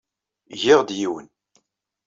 [0.61, 1.27] Giɣ-d yiwen.